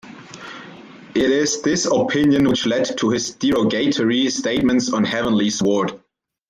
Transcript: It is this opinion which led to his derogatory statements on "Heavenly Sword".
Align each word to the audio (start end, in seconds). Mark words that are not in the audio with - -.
It 1.13 1.29
is 1.29 1.61
this 1.61 1.85
opinion 1.85 2.49
which 2.49 2.65
led 2.65 2.97
to 2.97 3.11
his 3.11 3.35
derogatory 3.35 4.29
statements 4.31 4.91
on 4.91 5.03
"Heavenly 5.03 5.51
Sword". 5.51 6.01